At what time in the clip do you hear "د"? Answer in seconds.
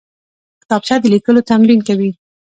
1.01-1.05